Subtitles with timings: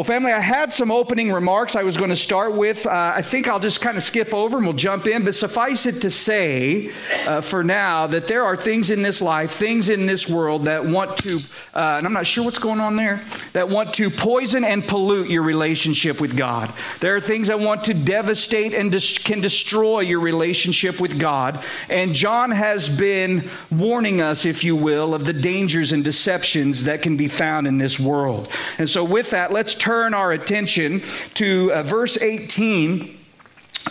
[0.00, 2.86] Well, family, I had some opening remarks I was going to start with.
[2.86, 5.26] Uh, I think I'll just kind of skip over and we'll jump in.
[5.26, 6.90] But suffice it to say,
[7.26, 10.86] uh, for now, that there are things in this life, things in this world that
[10.86, 11.40] want to,
[11.74, 15.28] uh, and I'm not sure what's going on there, that want to poison and pollute
[15.28, 16.72] your relationship with God.
[17.00, 18.90] There are things that want to devastate and
[19.22, 21.62] can destroy your relationship with God.
[21.90, 27.02] And John has been warning us, if you will, of the dangers and deceptions that
[27.02, 28.50] can be found in this world.
[28.78, 31.00] And so, with that, let's turn turn our attention
[31.34, 33.18] to uh, verse 18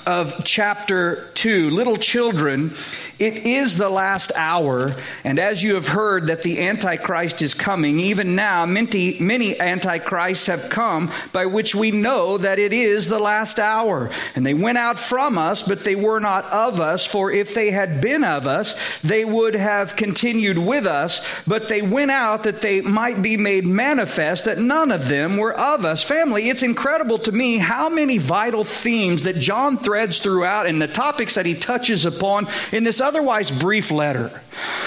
[0.05, 1.69] of chapter 2.
[1.69, 2.73] Little children,
[3.17, 7.99] it is the last hour, and as you have heard that the Antichrist is coming,
[7.99, 13.19] even now many, many Antichrists have come, by which we know that it is the
[13.19, 14.09] last hour.
[14.35, 17.71] And they went out from us, but they were not of us, for if they
[17.71, 22.61] had been of us, they would have continued with us, but they went out that
[22.61, 26.03] they might be made manifest that none of them were of us.
[26.03, 30.87] Family, it's incredible to me how many vital themes that John threads throughout and the
[30.87, 34.41] topics that he touches upon in this otherwise brief letter.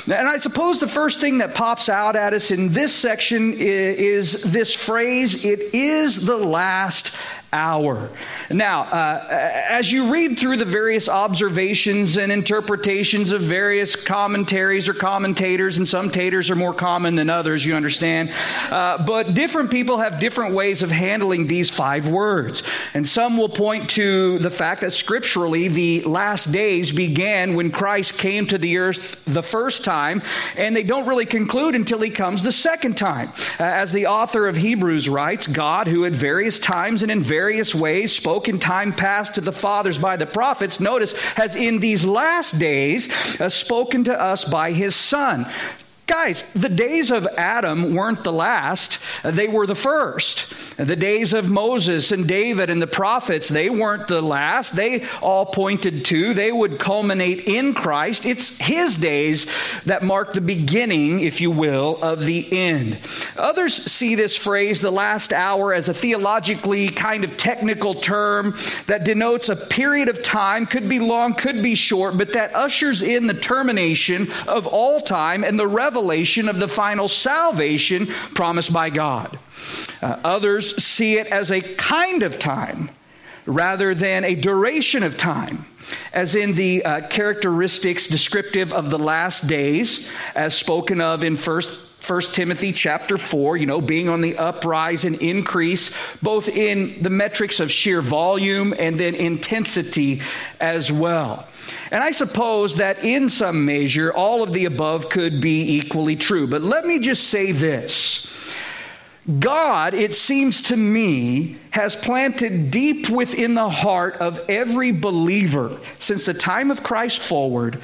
[0.07, 4.43] And I suppose the first thing that pops out at us in this section is,
[4.43, 7.17] this phrase, it is the last
[7.53, 8.09] hour.
[8.51, 9.27] Now, uh,
[9.69, 15.87] as you read through the various observations and interpretations of various commentaries or commentators, and
[15.87, 18.33] some taters are more common than others, you understand,
[18.71, 22.63] uh, but different people have different ways of handling these five words.
[22.95, 28.19] And some will point to the fact that scripturally the last days began when Christ
[28.19, 30.23] came to the earth the first time,
[30.57, 33.29] and they don't really conclude until he comes the second time.
[33.61, 37.42] Uh, as the author of Hebrews writes, God, who at various times and in various
[37.43, 41.81] various ways, spoke in time past to the fathers by the prophets, notice, has in
[41.81, 45.45] these last days uh, spoken to us by his Son.
[46.07, 50.77] Guys, the days of Adam weren't the last, they were the first.
[50.77, 54.75] The days of Moses and David and the prophets, they weren't the last.
[54.75, 58.27] They all pointed to, they would culminate in Christ.
[58.27, 59.47] It's his days
[59.85, 62.99] that mark the beginning, if you will, of the end.
[63.37, 68.55] Others see this phrase, the last hour, as a theologically kind of technical term
[68.89, 73.03] that denotes a period of time, could be long, could be short, but that ushers
[73.03, 78.73] in the termination of all time and the revelation revelation of the final salvation promised
[78.73, 79.39] by God.
[80.01, 82.89] Uh, others see it as a kind of time
[83.45, 85.67] rather than a duration of time,
[86.15, 91.91] as in the uh, characteristics descriptive of the last days, as spoken of in First
[92.09, 97.11] 1 Timothy chapter 4, you know, being on the uprise and increase, both in the
[97.11, 100.23] metrics of sheer volume and then intensity
[100.59, 101.47] as well.
[101.91, 106.47] And I suppose that in some measure, all of the above could be equally true.
[106.47, 108.29] But let me just say this.
[109.39, 116.27] God, it seems to me, has planted deep within the heart of every believer since
[116.27, 117.81] the time of Christ forward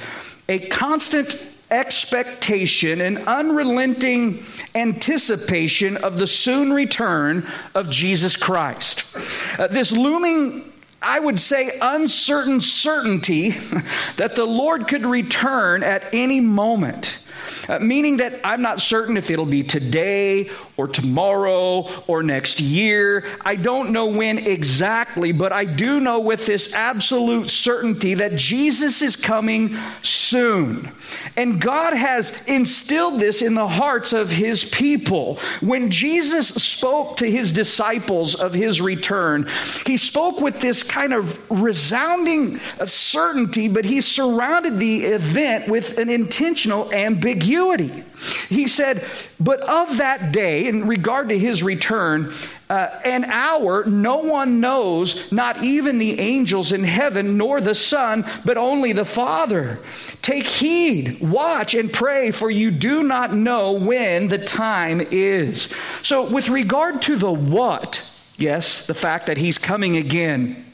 [0.49, 4.43] a constant expectation and unrelenting
[4.75, 9.05] anticipation of the soon return of Jesus Christ.
[9.59, 13.49] Uh, this looming I would say, uncertain certainty
[14.17, 17.19] that the Lord could return at any moment.
[17.67, 23.25] Uh, meaning that I'm not certain if it'll be today or tomorrow or next year.
[23.41, 29.01] I don't know when exactly, but I do know with this absolute certainty that Jesus
[29.01, 30.89] is coming soon.
[31.35, 35.37] And God has instilled this in the hearts of his people.
[35.59, 39.49] When Jesus spoke to his disciples of his return,
[39.85, 46.07] he spoke with this kind of resounding certainty, but he surrounded the event with an
[46.07, 48.05] intentional ambiguity.
[48.47, 49.05] He said,
[49.39, 52.31] But of that day, in regard to his return,
[52.69, 58.23] uh, an hour no one knows, not even the angels in heaven, nor the Son,
[58.45, 59.79] but only the Father.
[60.21, 65.63] Take heed, watch, and pray, for you do not know when the time is.
[66.03, 70.68] So, with regard to the what, yes, the fact that he's coming again.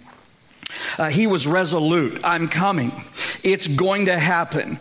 [0.97, 2.19] Uh, he was resolute.
[2.23, 2.91] I'm coming.
[3.43, 4.79] It's going to happen.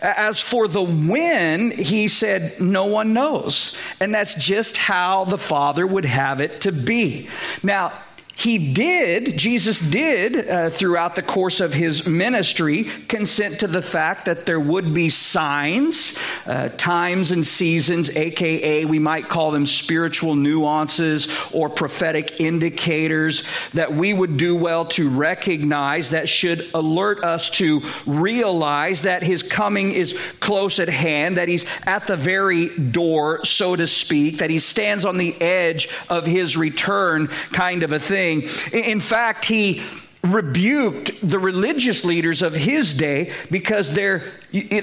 [0.00, 3.76] As for the when, he said, no one knows.
[4.00, 7.28] And that's just how the Father would have it to be.
[7.62, 7.92] Now,
[8.38, 14.26] he did, Jesus did, uh, throughout the course of his ministry, consent to the fact
[14.26, 20.34] that there would be signs, uh, times and seasons, aka we might call them spiritual
[20.34, 27.48] nuances or prophetic indicators that we would do well to recognize that should alert us
[27.48, 33.42] to realize that his coming is close at hand, that he's at the very door,
[33.46, 37.98] so to speak, that he stands on the edge of his return, kind of a
[37.98, 38.72] thing thing.
[38.72, 39.82] In fact, he
[40.22, 44.32] rebuked the religious leaders of his day because their,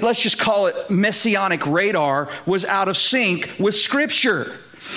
[0.00, 4.52] let's just call it messianic radar, was out of sync with Scripture.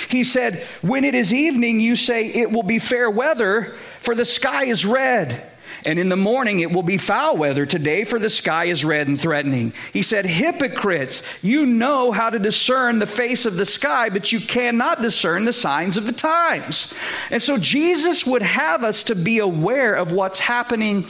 [0.09, 4.25] He said, When it is evening, you say it will be fair weather, for the
[4.25, 5.51] sky is red.
[5.88, 9.07] And in the morning it will be foul weather today, for the sky is red
[9.07, 9.72] and threatening.
[9.94, 14.42] He said, Hypocrites, you know how to discern the face of the sky, but you
[14.42, 16.94] cannot discern the signs of the times.
[17.31, 21.07] And so Jesus would have us to be aware of what's happening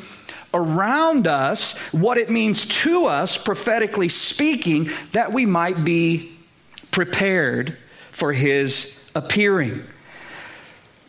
[0.53, 6.31] around us, what it means to us, prophetically speaking, that we might be
[6.91, 7.75] prepared
[8.11, 9.83] for his appearing.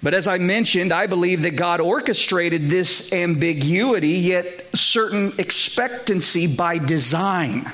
[0.03, 6.79] But as I mentioned, I believe that God orchestrated this ambiguity, yet certain expectancy by
[6.79, 7.71] design,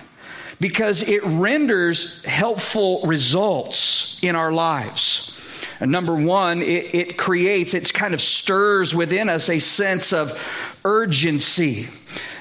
[0.58, 5.30] because it renders helpful results in our lives.
[5.80, 10.32] And number one, it, it creates, it kind of stirs within us a sense of
[10.84, 11.88] urgency.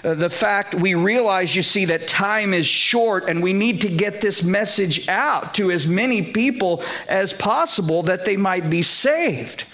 [0.04, 3.90] Uh, the fact we realize, you see, that time is short and we need to
[3.90, 9.66] get this message out to as many people as possible that they might be saved.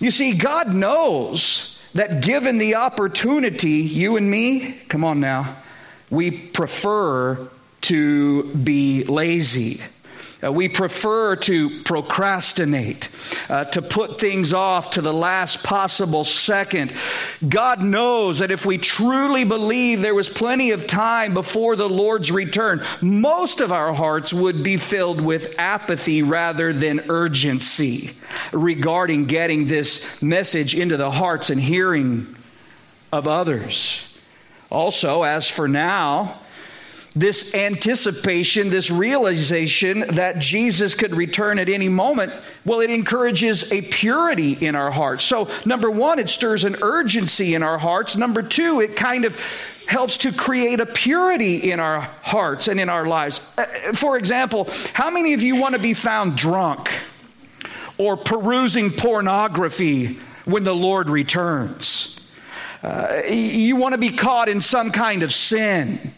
[0.00, 5.56] You see, God knows that given the opportunity, you and me, come on now,
[6.10, 7.48] we prefer
[7.82, 9.80] to be lazy.
[10.42, 13.08] Uh, we prefer to procrastinate,
[13.48, 16.92] uh, to put things off to the last possible second.
[17.46, 22.32] God knows that if we truly believe there was plenty of time before the Lord's
[22.32, 28.12] return, most of our hearts would be filled with apathy rather than urgency
[28.52, 32.26] regarding getting this message into the hearts and hearing
[33.12, 34.06] of others.
[34.70, 36.38] Also, as for now,
[37.14, 42.32] this anticipation, this realization that Jesus could return at any moment,
[42.64, 45.24] well, it encourages a purity in our hearts.
[45.24, 48.16] So, number one, it stirs an urgency in our hearts.
[48.16, 49.36] Number two, it kind of
[49.86, 53.40] helps to create a purity in our hearts and in our lives.
[53.58, 56.88] Uh, for example, how many of you want to be found drunk
[57.98, 62.24] or perusing pornography when the Lord returns?
[62.84, 66.09] Uh, you want to be caught in some kind of sin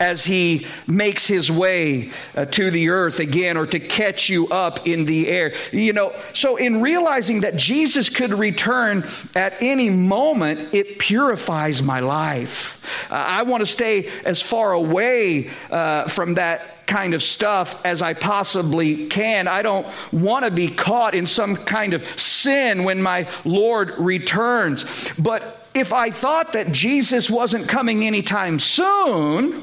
[0.00, 4.86] as he makes his way uh, to the earth again or to catch you up
[4.86, 5.54] in the air.
[5.72, 9.04] You know, so in realizing that Jesus could return
[9.34, 13.10] at any moment, it purifies my life.
[13.10, 18.00] Uh, I want to stay as far away uh, from that kind of stuff as
[18.00, 19.46] I possibly can.
[19.46, 25.12] I don't want to be caught in some kind of sin when my Lord returns.
[25.18, 29.62] But if I thought that Jesus wasn't coming anytime soon,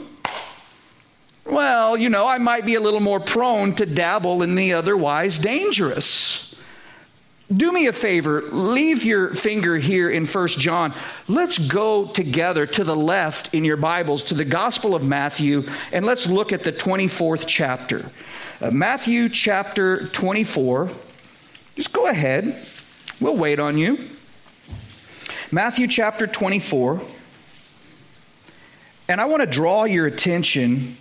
[1.46, 5.38] well, you know, I might be a little more prone to dabble in the otherwise
[5.38, 6.56] dangerous.
[7.56, 10.96] Do me a favor, leave your finger here in First John.
[11.28, 15.64] Let's go together to the left in your Bibles to the Gospel of Matthew,
[15.94, 18.10] and let's look at the 24th chapter.
[18.60, 20.90] Uh, Matthew chapter 24.
[21.76, 22.60] Just go ahead,
[23.22, 24.00] we'll wait on you.
[25.52, 27.00] Matthew chapter 24.
[29.08, 30.98] And I want to draw your attention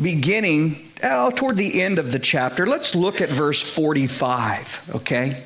[0.00, 2.66] beginning oh, toward the end of the chapter.
[2.66, 5.42] Let's look at verse 45, okay?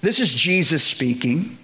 [0.00, 1.58] This is Jesus speaking.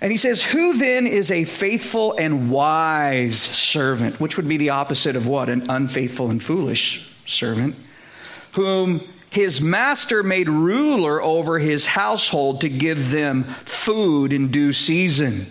[0.00, 4.20] And he says, Who then is a faithful and wise servant?
[4.20, 5.48] Which would be the opposite of what?
[5.48, 7.76] An unfaithful and foolish servant.
[8.52, 15.46] Whom his master made ruler over his household to give them food in due season.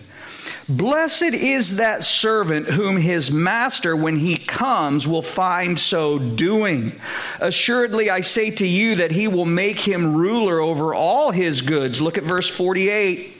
[0.67, 6.99] Blessed is that servant whom his master, when he comes, will find so doing.
[7.39, 12.01] Assuredly, I say to you that he will make him ruler over all his goods.
[12.01, 13.34] Look at verse 48.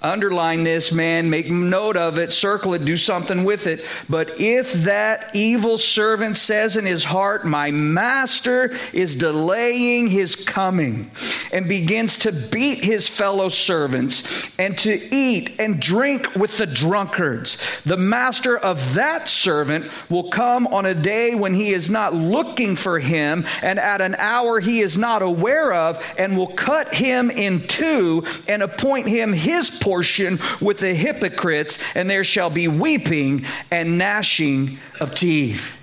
[0.00, 3.84] Underline this, man, make note of it, circle it, do something with it.
[4.08, 11.10] But if that evil servant says in his heart, My master is delaying his coming,
[11.52, 17.82] and begins to beat his fellow servants, and to eat and drink with the drunkards,
[17.82, 22.76] the master of that servant will come on a day when he is not looking
[22.76, 27.32] for him, and at an hour he is not aware of, and will cut him
[27.32, 33.42] in two and appoint him his portion with the hypocrites, and there shall be weeping
[33.70, 35.74] and gnashing of teeth.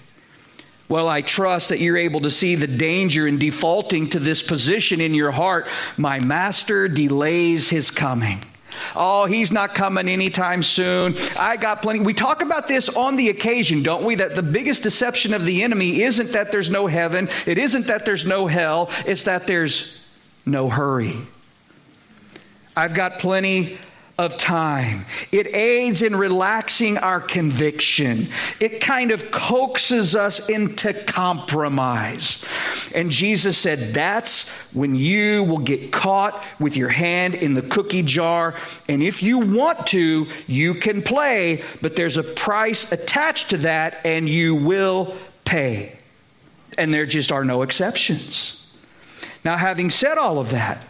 [0.87, 5.01] Well, I trust that you're able to see the danger in defaulting to this position
[5.01, 5.67] in your heart.
[5.97, 8.43] My master delays his coming.
[8.95, 11.15] Oh, he's not coming anytime soon.
[11.39, 12.01] I got plenty.
[12.01, 14.13] We talk about this on the occasion, don't we?
[14.15, 18.05] That the biggest deception of the enemy isn't that there's no heaven, it isn't that
[18.05, 20.05] there's no hell, it's that there's
[20.45, 21.15] no hurry.
[22.77, 23.79] I've got plenty
[24.17, 25.05] of time.
[25.31, 28.27] It aids in relaxing our conviction.
[28.61, 32.45] It kind of coaxes us into compromise.
[32.95, 38.03] And Jesus said, That's when you will get caught with your hand in the cookie
[38.03, 38.55] jar.
[38.87, 43.99] And if you want to, you can play, but there's a price attached to that,
[44.05, 45.97] and you will pay.
[46.77, 48.65] And there just are no exceptions.
[49.43, 50.81] Now, having said all of that,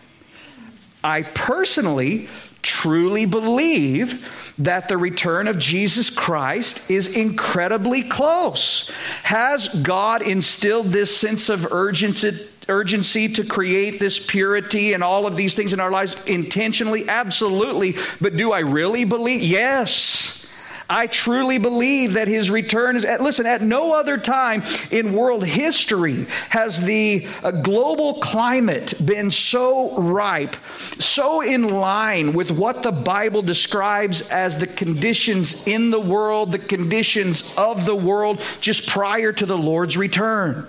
[1.04, 2.30] I personally
[2.66, 8.92] truly believe that the return of Jesus Christ is incredibly close.
[9.24, 12.50] Has God instilled this sense of urgency?
[12.68, 17.08] urgency to create this purity and all of these things in our lives intentionally?
[17.08, 17.94] Absolutely.
[18.20, 19.44] But do I really believe?
[19.44, 20.45] Yes.
[20.90, 25.44] I truly believe that his return is, at, listen, at no other time in world
[25.44, 32.92] history has the uh, global climate been so ripe, so in line with what the
[32.92, 39.32] Bible describes as the conditions in the world, the conditions of the world just prior
[39.32, 40.68] to the Lord's return.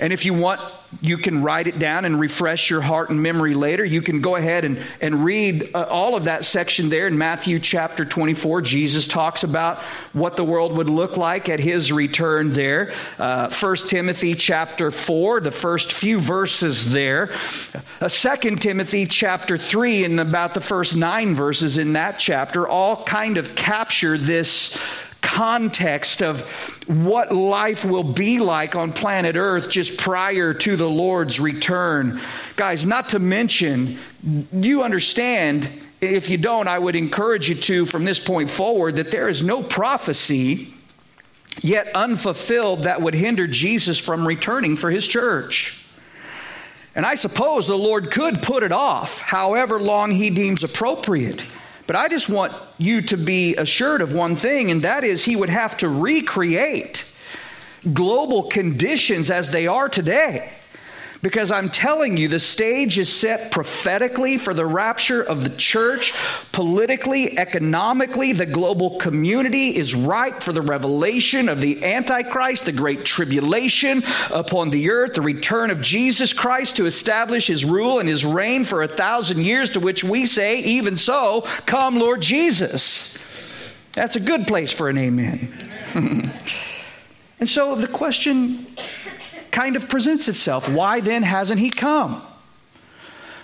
[0.00, 0.60] And if you want
[1.02, 3.84] you can write it down and refresh your heart and memory later.
[3.84, 7.58] You can go ahead and, and read uh, all of that section there in Matthew
[7.58, 8.62] chapter 24.
[8.62, 9.78] Jesus talks about
[10.14, 12.92] what the world would look like at his return there.
[13.18, 17.30] Uh, 1 Timothy chapter 4, the first few verses there.
[18.00, 23.04] Uh, 2 Timothy chapter 3, and about the first nine verses in that chapter, all
[23.04, 24.78] kind of capture this
[25.20, 26.42] context of
[26.88, 32.20] what life will be like on planet Earth just prior to the Lord's return.
[32.56, 33.98] Guys, not to mention,
[34.52, 35.68] you understand,
[36.00, 39.42] if you don't, I would encourage you to, from this point forward, that there is
[39.42, 40.74] no prophecy
[41.60, 45.84] yet unfulfilled that would hinder Jesus from returning for his church.
[46.94, 51.44] And I suppose the Lord could put it off however long he deems appropriate.
[51.88, 55.34] But I just want you to be assured of one thing, and that is He
[55.34, 57.10] would have to recreate
[57.94, 60.52] global conditions as they are today.
[61.20, 66.12] Because I'm telling you, the stage is set prophetically for the rapture of the church.
[66.52, 73.04] Politically, economically, the global community is ripe for the revelation of the Antichrist, the great
[73.04, 78.24] tribulation upon the earth, the return of Jesus Christ to establish his rule and his
[78.24, 83.74] reign for a thousand years, to which we say, even so, come, Lord Jesus.
[83.92, 85.52] That's a good place for an amen.
[87.40, 88.66] and so the question
[89.58, 90.68] kind of presents itself.
[90.68, 92.22] Why then hasn't he come?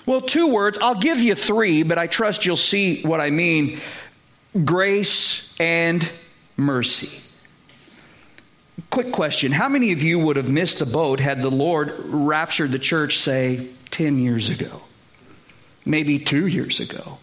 [0.07, 0.79] Well, two words.
[0.81, 3.81] I'll give you three, but I trust you'll see what I mean
[4.65, 6.09] grace and
[6.57, 7.21] mercy.
[8.91, 12.71] Quick question How many of you would have missed the boat had the Lord raptured
[12.71, 14.83] the church, say, 10 years ago?
[15.85, 17.19] Maybe two years ago?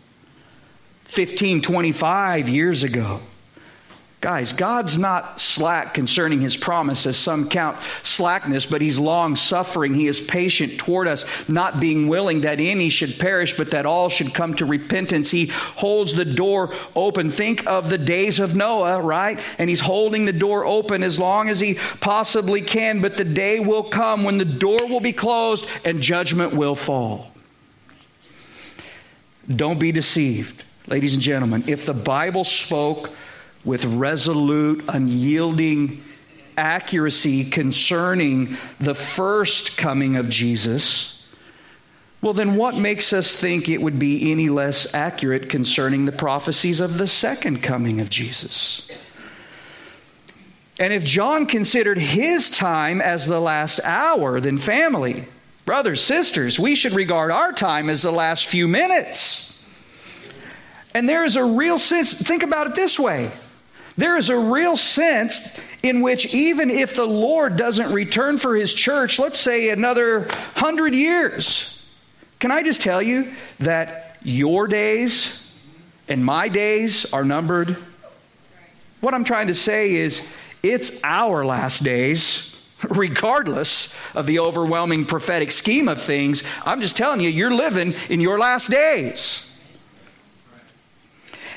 [1.06, 3.22] 15, 25 years ago?
[4.22, 9.96] Guys, God's not slack concerning his promise, as some count slackness, but he's long suffering.
[9.96, 14.10] He is patient toward us, not being willing that any should perish, but that all
[14.10, 15.32] should come to repentance.
[15.32, 17.32] He holds the door open.
[17.32, 19.40] Think of the days of Noah, right?
[19.58, 23.60] And he's holding the door open as long as he possibly can, but the day
[23.60, 27.32] will come when the door will be closed and judgment will fall.
[29.54, 31.64] Don't be deceived, ladies and gentlemen.
[31.66, 33.10] If the Bible spoke,
[33.64, 36.04] with resolute, unyielding
[36.58, 41.18] accuracy concerning the first coming of Jesus,
[42.22, 46.80] well, then what makes us think it would be any less accurate concerning the prophecies
[46.80, 48.88] of the second coming of Jesus?
[50.80, 55.26] And if John considered his time as the last hour, then family,
[55.66, 59.66] brothers, sisters, we should regard our time as the last few minutes.
[60.94, 63.32] And there is a real sense, think about it this way.
[64.02, 68.74] There is a real sense in which, even if the Lord doesn't return for his
[68.74, 71.86] church, let's say another hundred years,
[72.40, 75.56] can I just tell you that your days
[76.08, 77.78] and my days are numbered?
[79.02, 80.28] What I'm trying to say is,
[80.64, 86.42] it's our last days regardless of the overwhelming prophetic scheme of things.
[86.66, 89.51] I'm just telling you, you're living in your last days.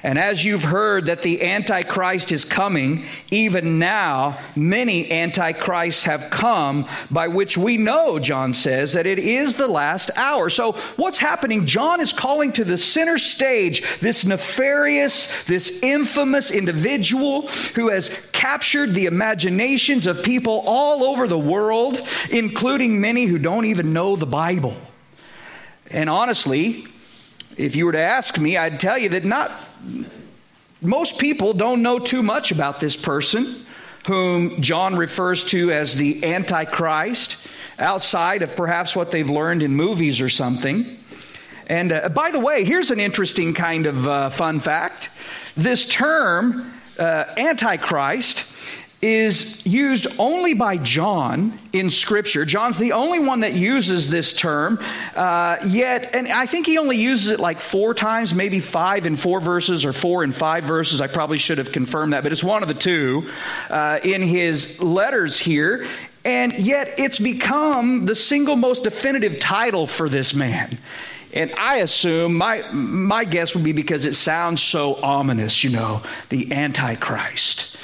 [0.04, 6.87] And as you've heard that the Antichrist is coming, even now many Antichrists have come,
[7.11, 10.50] by which we know, John says, that it is the last hour.
[10.50, 11.64] So what's happening?
[11.64, 18.92] John is calling to the center stage this nefarious, this infamous individual who has captured
[18.92, 24.26] the imaginations of people all over the world, including many who don't even know the
[24.26, 24.76] Bible.
[25.90, 26.87] And honestly,
[27.56, 29.50] if you were to ask me, I'd tell you that not
[30.82, 33.64] most people don't know too much about this person
[34.06, 37.38] whom John refers to as the Antichrist,
[37.78, 40.98] outside of perhaps what they've learned in movies or something.
[41.66, 45.08] And uh, by the way, here's an interesting kind of uh, fun fact.
[45.56, 48.40] This term, uh, Antichrist,
[49.04, 52.46] is used only by John in Scripture.
[52.46, 54.78] John's the only one that uses this term,
[55.14, 59.16] uh, yet, and I think he only uses it like four times, maybe five in
[59.16, 61.02] four verses or four in five verses.
[61.02, 63.28] I probably should have confirmed that, but it's one of the two
[63.68, 65.87] uh, in his letters here.
[66.25, 70.78] And yet, it's become the single most definitive title for this man.
[71.34, 76.02] And I assume, my, my guess would be because it sounds so ominous, you know,
[76.30, 77.76] the Antichrist.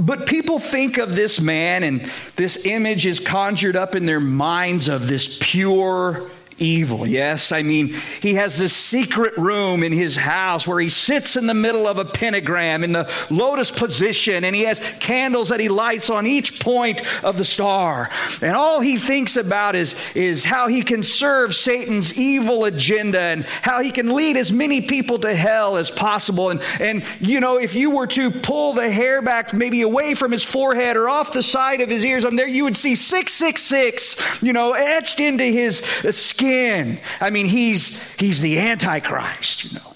[0.00, 2.02] But people think of this man, and
[2.36, 7.06] this image is conjured up in their minds of this pure, evil.
[7.06, 11.46] Yes, I mean, he has this secret room in his house where he sits in
[11.46, 15.68] the middle of a pentagram in the lotus position, and he has candles that he
[15.68, 18.10] lights on each point of the star.
[18.42, 23.44] And all he thinks about is, is how he can serve Satan's evil agenda and
[23.62, 26.50] how he can lead as many people to hell as possible.
[26.50, 30.32] And, and you know, if you were to pull the hair back maybe away from
[30.32, 34.42] his forehead or off the side of his ears, on there you would see 666,
[34.42, 35.78] you know, etched into his
[36.10, 36.98] skin skin.
[37.20, 39.94] I mean, he's, he's the Antichrist, you know.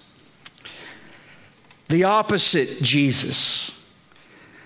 [1.89, 3.71] The opposite Jesus.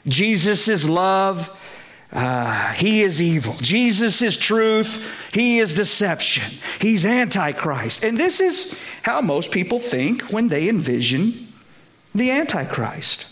[0.07, 1.51] Jesus is love.
[2.13, 3.57] Uh, he is evil.
[3.61, 5.13] Jesus is truth.
[5.33, 6.59] He is deception.
[6.81, 8.05] He's Antichrist.
[8.05, 11.53] And this is how most people think when they envision
[12.15, 13.27] the Antichrist.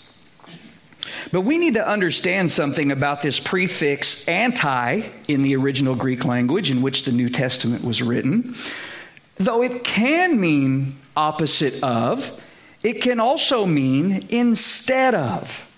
[1.32, 6.70] But we need to understand something about this prefix anti in the original Greek language
[6.70, 8.54] in which the New Testament was written.
[9.36, 12.40] Though it can mean opposite of,
[12.82, 15.70] it can also mean instead of.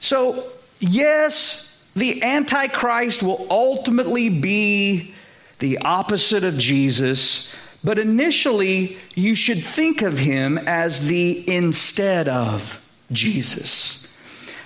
[0.00, 0.44] So,
[0.80, 5.14] yes, the Antichrist will ultimately be
[5.60, 12.82] the opposite of Jesus, but initially you should think of him as the instead of
[13.12, 13.99] Jesus.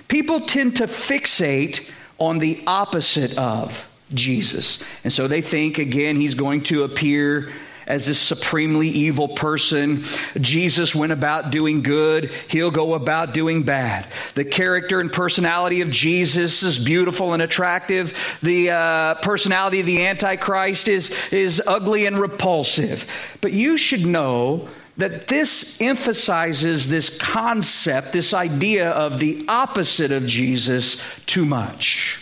[0.07, 4.83] People tend to fixate on the opposite of Jesus.
[5.03, 7.51] And so they think, again, he's going to appear
[7.87, 10.01] as this supremely evil person.
[10.39, 14.07] Jesus went about doing good, he'll go about doing bad.
[14.33, 18.37] The character and personality of Jesus is beautiful and attractive.
[18.41, 23.37] The uh, personality of the Antichrist is, is ugly and repulsive.
[23.41, 30.25] But you should know that this emphasizes this concept, this idea of the opposite of
[30.25, 32.21] Jesus too much.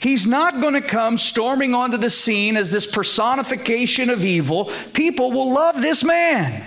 [0.00, 4.70] He's not going to come storming onto the scene as this personification of evil.
[4.92, 6.66] People will love this man.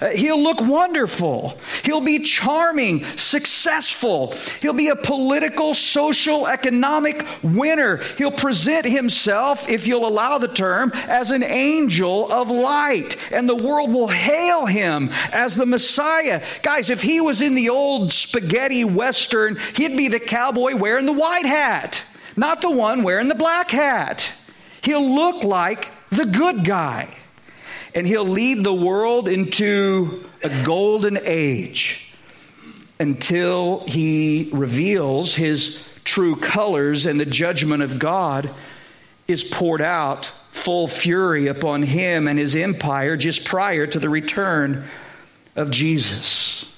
[0.00, 1.58] Uh, he'll look wonderful.
[1.84, 4.32] He'll be charming, successful.
[4.60, 7.98] He'll be a political, social, economic winner.
[8.18, 13.16] He'll present himself, if you'll allow the term, as an angel of light.
[13.32, 16.42] And the world will hail him as the Messiah.
[16.62, 21.12] Guys, if he was in the old spaghetti western, he'd be the cowboy wearing the
[21.12, 22.02] white hat,
[22.36, 24.32] not the one wearing the black hat.
[24.82, 27.14] He'll look like the good guy
[27.96, 32.12] and he'll lead the world into a golden age
[33.00, 38.50] until he reveals his true colors and the judgment of God
[39.26, 44.84] is poured out full fury upon him and his empire just prior to the return
[45.56, 46.70] of Jesus.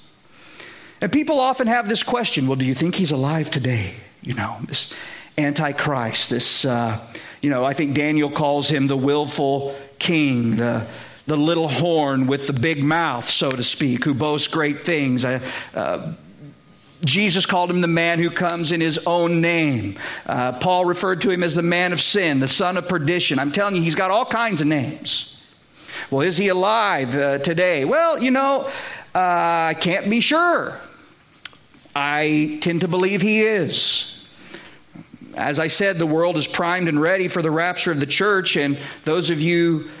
[1.01, 3.93] And people often have this question well, do you think he's alive today?
[4.21, 4.95] You know, this
[5.37, 6.97] Antichrist, this, uh,
[7.41, 10.87] you know, I think Daniel calls him the willful king, the
[11.29, 15.23] the little horn with the big mouth, so to speak, who boasts great things.
[15.23, 15.39] Uh,
[15.75, 16.11] uh,
[17.05, 19.99] Jesus called him the man who comes in his own name.
[20.25, 23.37] Uh, Paul referred to him as the man of sin, the son of perdition.
[23.37, 25.39] I'm telling you, he's got all kinds of names.
[26.09, 27.85] Well, is he alive uh, today?
[27.85, 28.61] Well, you know,
[29.13, 30.79] uh, I can't be sure.
[31.95, 34.27] I tend to believe he is.
[35.35, 38.57] As I said, the world is primed and ready for the rapture of the church,
[38.57, 39.91] and those of you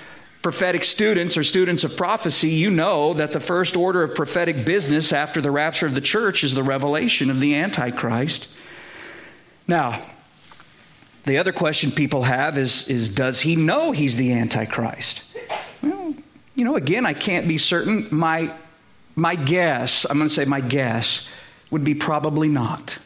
[0.41, 5.11] prophetic students or students of prophecy, you know that the first order of prophetic business
[5.11, 8.47] after the rapture of the church is the revelation of the Antichrist.
[9.67, 10.01] Now,
[11.25, 15.37] the other question people have is, is does he know he's the Antichrist?
[15.83, 16.15] Well,
[16.55, 18.07] you know, again, I can't be certain.
[18.09, 18.51] My,
[19.15, 21.29] my guess, I'm going to say my guess,
[21.69, 22.97] would be probably not.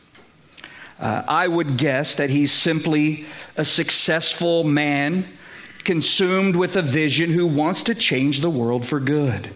[1.00, 3.26] Uh, I would guess that he's simply
[3.58, 5.28] a successful man
[5.84, 9.50] consumed with a vision who wants to change the world for good.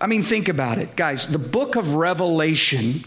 [0.00, 1.28] I mean, think about it, guys.
[1.28, 3.04] The book of Revelation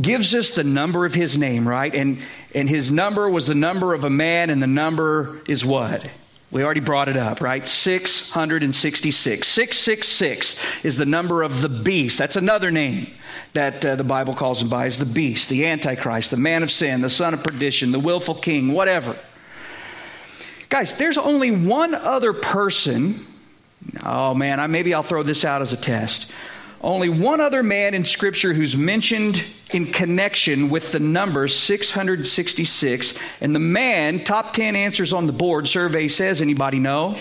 [0.00, 1.94] gives us the number of his name, right?
[1.94, 2.18] And,
[2.54, 6.08] and his number was the number of a man, and the number is what?
[6.50, 7.66] We already brought it up, right?
[7.66, 9.46] 666.
[9.46, 12.18] 666 is the number of the beast.
[12.18, 13.12] That's another name
[13.52, 16.70] that uh, the Bible calls him by is the beast, the antichrist, the man of
[16.70, 19.16] sin, the son of perdition, the willful king, whatever.
[20.70, 23.26] Guys, there's only one other person.
[24.04, 26.32] Oh man, I, maybe I'll throw this out as a test.
[26.80, 33.18] Only one other man in Scripture who's mentioned in connection with the number 666.
[33.40, 37.18] And the man, top 10 answers on the board, survey says, anybody know?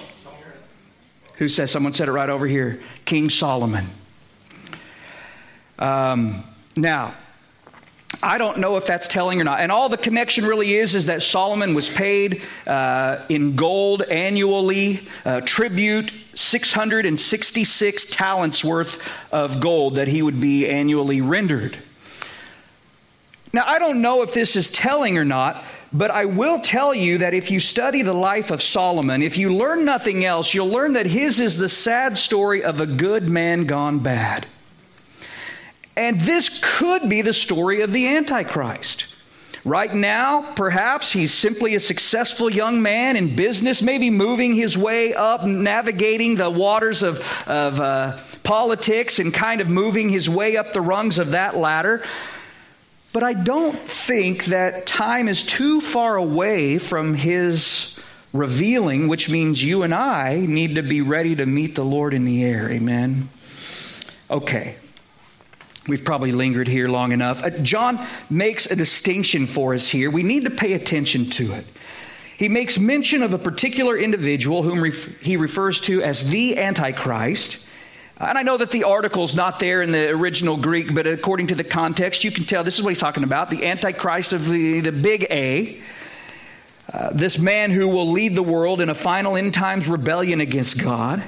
[1.38, 1.72] Who says?
[1.72, 3.86] Someone said it right over here King Solomon.
[5.80, 6.44] Um,
[6.78, 7.16] now,
[8.22, 9.62] I don't know if that's telling or not.
[9.62, 15.08] And all the connection really is is that Solomon was paid uh, in gold annually,
[15.24, 21.78] uh, tribute, 666 talents worth of gold that he would be annually rendered.
[23.54, 27.20] Now, I don't know if this is telling or not, but I will tell you
[27.20, 30.94] that if you study the life of Solomon, if you learn nothing else, you'll learn
[30.94, 34.46] that his is the sad story of a good man gone bad.
[36.00, 39.14] And this could be the story of the Antichrist.
[39.66, 45.14] Right now, perhaps he's simply a successful young man in business, maybe moving his way
[45.14, 50.72] up, navigating the waters of, of uh, politics and kind of moving his way up
[50.72, 52.02] the rungs of that ladder.
[53.12, 58.00] But I don't think that time is too far away from his
[58.32, 62.24] revealing, which means you and I need to be ready to meet the Lord in
[62.24, 62.72] the air.
[62.72, 63.28] Amen.
[64.32, 64.78] Okay,
[65.90, 67.44] We've probably lingered here long enough.
[67.44, 68.00] Uh, John
[68.30, 70.12] makes a distinction for us here.
[70.12, 71.66] We need to pay attention to it.
[72.38, 77.66] He makes mention of a particular individual whom he refers to as the Antichrist.
[78.18, 81.56] And I know that the article's not there in the original Greek, but according to
[81.56, 84.82] the context, you can tell this is what he's talking about the Antichrist of the,
[84.82, 85.82] the big A.
[86.94, 90.82] Uh, this man who will lead the world in a final end times rebellion against
[90.82, 91.24] God.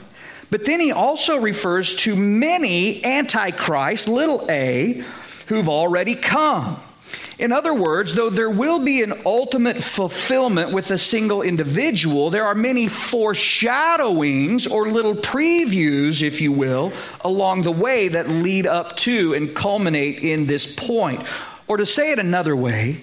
[0.52, 5.02] But then he also refers to many antichrists, little a,
[5.48, 6.80] who've already come.
[7.40, 12.46] In other words, though there will be an ultimate fulfillment with a single individual, there
[12.46, 18.96] are many foreshadowings or little previews, if you will, along the way that lead up
[18.98, 21.26] to and culminate in this point.
[21.68, 22.98] Or to say it another way,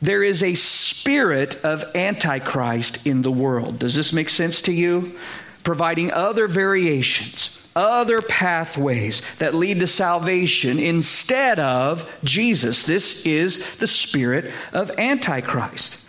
[0.00, 3.78] there is a spirit of Antichrist in the world.
[3.78, 5.12] Does this make sense to you?
[5.64, 12.84] Providing other variations, other pathways that lead to salvation instead of Jesus.
[12.84, 16.02] This is the spirit of Antichrist.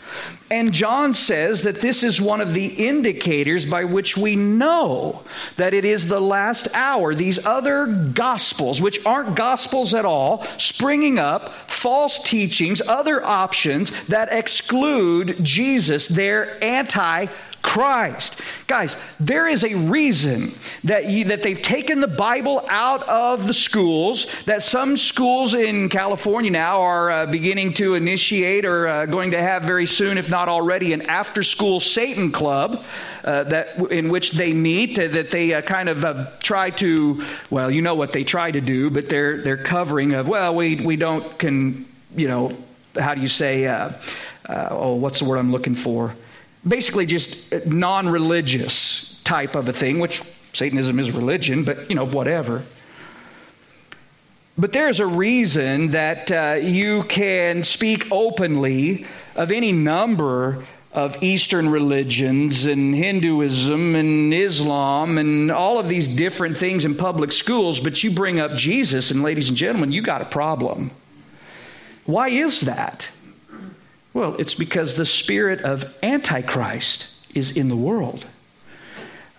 [0.51, 5.23] And John says that this is one of the indicators by which we know
[5.57, 7.15] that it is the last hour.
[7.15, 14.31] These other gospels, which aren't gospels at all, springing up, false teachings, other options that
[14.31, 17.27] exclude Jesus, they're anti
[17.63, 18.39] Christ.
[18.67, 20.51] Guys, there is a reason
[20.83, 25.89] that, you, that they've taken the Bible out of the schools, that some schools in
[25.89, 30.29] California now are uh, beginning to initiate or uh, going to have very soon, if
[30.29, 32.83] not already, an after school Satan club
[33.23, 37.23] uh, that, in which they meet, uh, that they uh, kind of uh, try to,
[37.49, 40.75] well, you know what they try to do, but they're, they're covering of, well, we,
[40.75, 42.51] we don't, can, you know,
[42.99, 43.65] how do you say,
[44.49, 46.13] oh, what's the word I'm looking for?
[46.67, 50.21] Basically just non religious type of a thing, which
[50.53, 52.63] Satanism is religion, but you know, whatever.
[54.57, 61.69] But there's a reason that uh, you can speak openly of any number of Eastern
[61.69, 68.03] religions and Hinduism and Islam and all of these different things in public schools, but
[68.03, 70.91] you bring up Jesus, and ladies and gentlemen, you got a problem.
[72.05, 73.09] Why is that?
[74.13, 78.25] Well, it's because the spirit of Antichrist is in the world.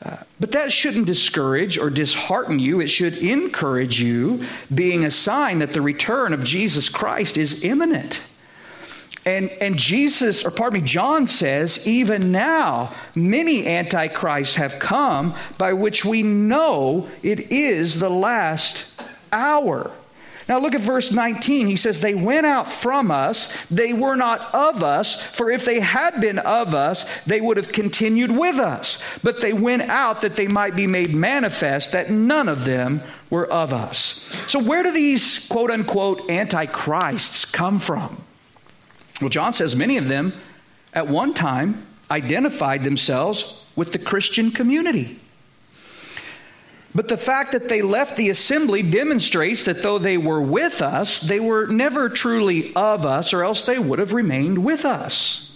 [0.04, 2.80] Uh, but that shouldn't discourage or dishearten you.
[2.80, 8.28] It should encourage you, being a sign that the return of Jesus Christ is imminent.
[9.24, 15.72] And, and Jesus, or pardon me, John says, even now, many antichrists have come by
[15.72, 18.92] which we know it is the last
[19.32, 19.92] hour.
[20.48, 21.66] Now look at verse 19.
[21.66, 25.80] He says, They went out from us, they were not of us, for if they
[25.80, 29.02] had been of us, they would have continued with us.
[29.22, 33.50] But they went out that they might be made manifest that none of them were
[33.50, 33.96] of us.
[34.48, 38.22] So, where do these quote unquote antichrists come from?
[39.20, 40.34] Well, John says many of them
[40.92, 45.18] at one time identified themselves with the Christian community.
[46.94, 51.20] But the fact that they left the assembly demonstrates that though they were with us,
[51.20, 55.50] they were never truly of us, or else they would have remained with us.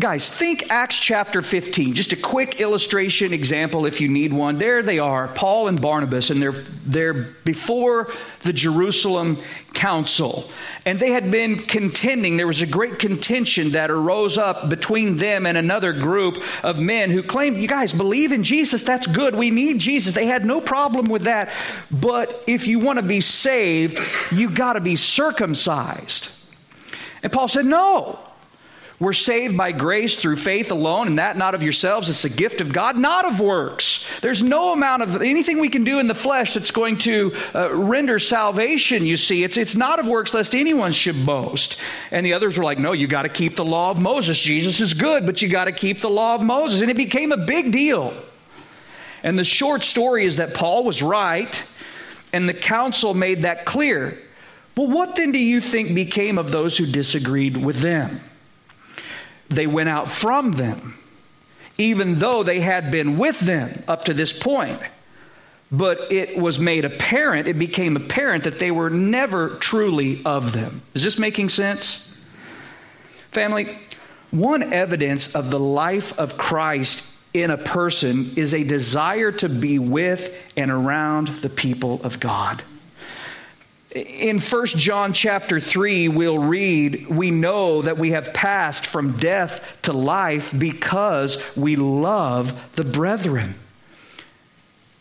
[0.00, 1.94] Guys, think Acts chapter 15.
[1.94, 4.58] Just a quick illustration example if you need one.
[4.58, 6.50] There they are, Paul and Barnabas, and they're,
[6.84, 9.38] they're before the Jerusalem
[9.72, 10.50] council.
[10.84, 12.36] And they had been contending.
[12.36, 17.10] There was a great contention that arose up between them and another group of men
[17.10, 19.36] who claimed, You guys believe in Jesus, that's good.
[19.36, 20.12] We need Jesus.
[20.12, 21.52] They had no problem with that.
[21.92, 24.00] But if you want to be saved,
[24.32, 26.32] you got to be circumcised.
[27.22, 28.18] And Paul said, No.
[29.00, 32.08] We're saved by grace through faith alone, and that not of yourselves.
[32.08, 34.08] It's a gift of God, not of works.
[34.20, 37.74] There's no amount of anything we can do in the flesh that's going to uh,
[37.74, 39.42] render salvation, you see.
[39.42, 41.80] It's, it's not of works, lest anyone should boast.
[42.12, 44.38] And the others were like, no, you got to keep the law of Moses.
[44.38, 46.80] Jesus is good, but you got to keep the law of Moses.
[46.80, 48.14] And it became a big deal.
[49.24, 51.64] And the short story is that Paul was right,
[52.32, 54.18] and the council made that clear.
[54.76, 58.20] Well, what then do you think became of those who disagreed with them?
[59.48, 60.98] They went out from them,
[61.78, 64.80] even though they had been with them up to this point.
[65.72, 70.82] But it was made apparent, it became apparent that they were never truly of them.
[70.94, 72.10] Is this making sense?
[73.30, 73.76] Family,
[74.30, 79.78] one evidence of the life of Christ in a person is a desire to be
[79.78, 82.62] with and around the people of God.
[83.94, 89.78] In 1 John chapter 3, we'll read, We know that we have passed from death
[89.82, 93.54] to life because we love the brethren.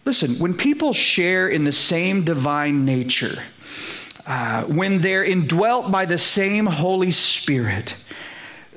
[0.06, 3.42] Listen, when people share in the same divine nature,
[4.28, 7.96] uh, when they're indwelt by the same Holy Spirit,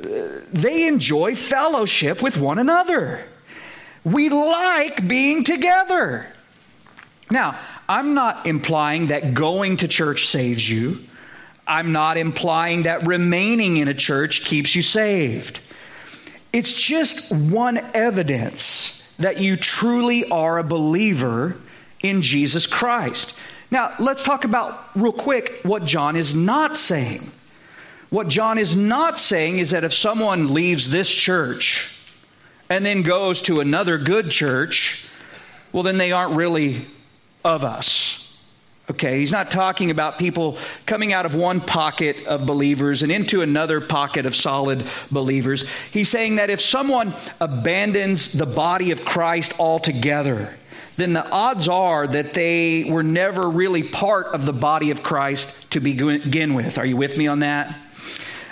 [0.00, 0.06] uh,
[0.50, 3.22] they enjoy fellowship with one another.
[4.02, 6.26] We like being together.
[7.30, 10.98] Now, I'm not implying that going to church saves you.
[11.66, 15.60] I'm not implying that remaining in a church keeps you saved.
[16.52, 21.56] It's just one evidence that you truly are a believer
[22.02, 23.38] in Jesus Christ.
[23.70, 27.30] Now, let's talk about real quick what John is not saying.
[28.10, 31.92] What John is not saying is that if someone leaves this church
[32.70, 35.08] and then goes to another good church,
[35.72, 36.86] well, then they aren't really
[37.46, 38.22] of us.
[38.90, 43.40] Okay, he's not talking about people coming out of one pocket of believers and into
[43.40, 45.68] another pocket of solid believers.
[45.86, 50.54] He's saying that if someone abandons the body of Christ altogether,
[50.96, 55.70] then the odds are that they were never really part of the body of Christ
[55.72, 56.78] to begin with.
[56.78, 57.76] Are you with me on that?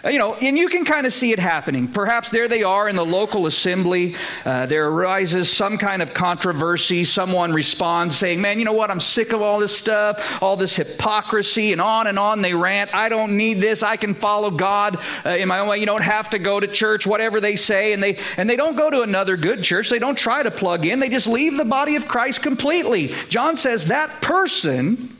[0.04, 1.88] Uh, you know, and you can kind of see it happening.
[1.88, 4.14] Perhaps there they are in the local assembly.
[4.44, 7.04] Uh, there arises some kind of controversy.
[7.04, 8.90] Someone responds saying, Man, you know what?
[8.90, 12.94] I'm sick of all this stuff, all this hypocrisy, and on and on they rant.
[12.94, 13.82] I don't need this.
[13.82, 15.78] I can follow God uh, in my own way.
[15.78, 17.92] You don't have to go to church, whatever they say.
[17.92, 19.88] And they, and they don't go to another good church.
[19.88, 21.00] They don't try to plug in.
[21.00, 23.08] They just leave the body of Christ completely.
[23.28, 25.16] John says that person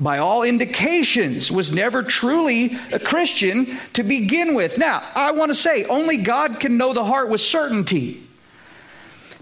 [0.00, 4.78] by all indications, was never truly a Christian to begin with.
[4.78, 8.22] Now, I want to say, only God can know the heart with certainty.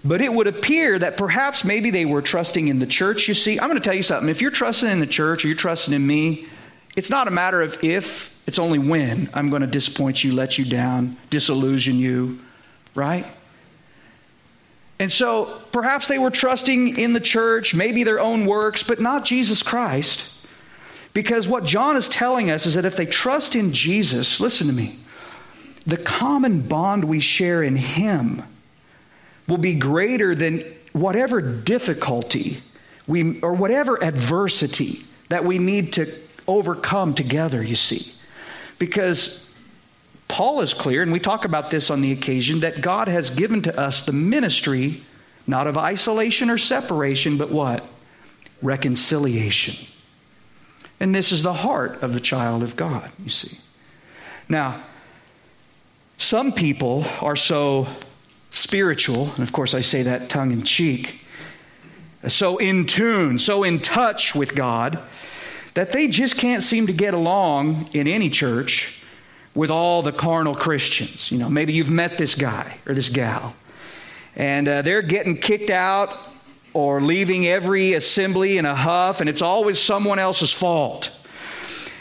[0.03, 3.27] But it would appear that perhaps maybe they were trusting in the church.
[3.27, 4.29] You see, I'm going to tell you something.
[4.29, 6.47] If you're trusting in the church or you're trusting in me,
[6.95, 10.57] it's not a matter of if, it's only when I'm going to disappoint you, let
[10.57, 12.39] you down, disillusion you,
[12.95, 13.25] right?
[14.99, 19.23] And so perhaps they were trusting in the church, maybe their own works, but not
[19.23, 20.35] Jesus Christ.
[21.13, 24.73] Because what John is telling us is that if they trust in Jesus, listen to
[24.73, 24.99] me,
[25.85, 28.43] the common bond we share in Him
[29.47, 32.61] will be greater than whatever difficulty
[33.07, 36.11] we, or whatever adversity that we need to
[36.47, 38.13] overcome together, you see.
[38.77, 39.53] Because
[40.27, 43.61] Paul is clear, and we talk about this on the occasion, that God has given
[43.63, 45.01] to us the ministry
[45.47, 47.83] not of isolation or separation, but what?
[48.61, 49.75] Reconciliation.
[50.99, 53.57] And this is the heart of the child of God, you see.
[54.49, 54.83] Now,
[56.17, 57.87] some people are so
[58.49, 61.21] spiritual, and of course I say that tongue in cheek,
[62.27, 64.99] so in tune, so in touch with God,
[65.75, 69.01] that they just can't seem to get along in any church
[69.55, 71.31] with all the carnal Christians.
[71.31, 73.55] You know, maybe you've met this guy or this gal,
[74.35, 76.17] and uh, they're getting kicked out
[76.79, 81.13] or leaving every assembly in a huff, and it's always someone else's fault.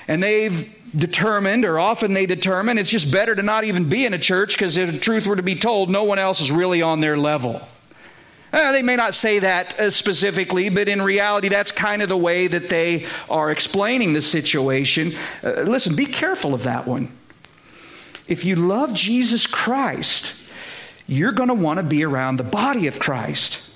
[0.07, 4.14] And they've determined, or often they determine, it's just better to not even be in
[4.14, 6.81] a church because if the truth were to be told, no one else is really
[6.81, 7.61] on their level.
[8.53, 12.17] Uh, they may not say that uh, specifically, but in reality, that's kind of the
[12.17, 15.12] way that they are explaining the situation.
[15.43, 17.11] Uh, listen, be careful of that one.
[18.29, 20.41] If you love Jesus Christ,
[21.09, 23.67] you're going to want to be around the body of Christ.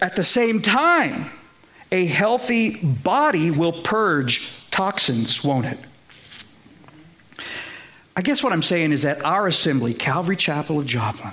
[0.00, 1.30] At the same time,
[1.92, 5.78] a healthy body will purge toxins, won't it?
[8.16, 11.32] I guess what I'm saying is that our assembly, Calvary Chapel of Joplin,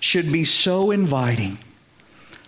[0.00, 1.58] should be so inviting,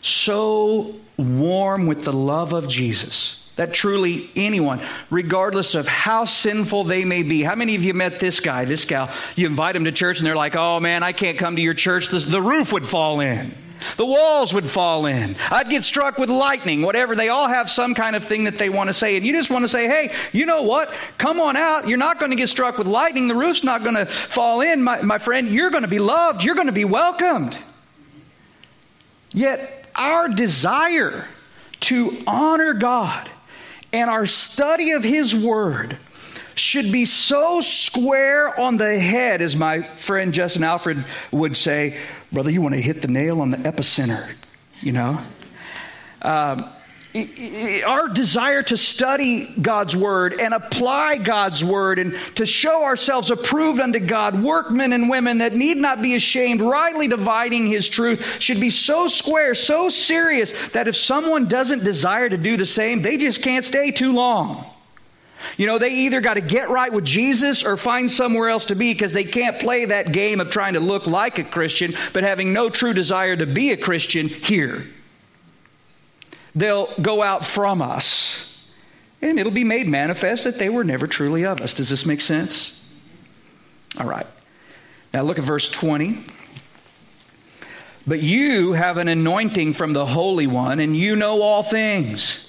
[0.00, 3.40] so warm with the love of Jesus.
[3.56, 8.18] That truly anyone, regardless of how sinful they may be, how many of you met
[8.18, 9.08] this guy, this gal?
[9.36, 11.74] You invite them to church and they're like, oh man, I can't come to your
[11.74, 12.08] church.
[12.08, 13.54] The roof would fall in.
[13.96, 15.36] The walls would fall in.
[15.50, 17.14] I'd get struck with lightning, whatever.
[17.14, 19.16] They all have some kind of thing that they want to say.
[19.16, 20.92] And you just want to say, hey, you know what?
[21.18, 21.88] Come on out.
[21.88, 23.28] You're not going to get struck with lightning.
[23.28, 25.48] The roof's not going to fall in, my, my friend.
[25.48, 26.44] You're going to be loved.
[26.44, 27.56] You're going to be welcomed.
[29.30, 31.26] Yet, our desire
[31.80, 33.28] to honor God
[33.92, 35.96] and our study of His Word
[36.54, 41.98] should be so square on the head, as my friend Justin Alfred would say,
[42.34, 44.34] brother, you want to hit the nail on the epicenter,
[44.80, 45.20] you know?
[46.20, 46.68] Um,
[47.86, 53.78] our desire to study God's word and apply God's word and to show ourselves approved
[53.78, 58.58] unto God, workmen and women that need not be ashamed, rightly dividing his truth, should
[58.58, 63.16] be so square, so serious that if someone doesn't desire to do the same, they
[63.16, 64.66] just can't stay too long.
[65.56, 68.74] You know, they either got to get right with Jesus or find somewhere else to
[68.74, 72.22] be because they can't play that game of trying to look like a Christian but
[72.22, 74.84] having no true desire to be a Christian here.
[76.54, 78.70] They'll go out from us
[79.20, 81.72] and it'll be made manifest that they were never truly of us.
[81.72, 82.86] Does this make sense?
[83.98, 84.26] All right.
[85.12, 86.18] Now look at verse 20.
[88.06, 92.43] But you have an anointing from the Holy One, and you know all things.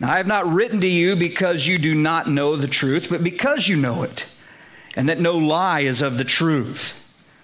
[0.00, 3.22] Now, I have not written to you because you do not know the truth, but
[3.22, 4.26] because you know it,
[4.96, 6.99] and that no lie is of the truth.